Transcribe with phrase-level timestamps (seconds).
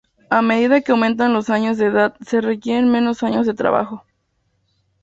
[0.31, 4.03] A medida que aumentan los años de edad se requieren menos años de trabajo.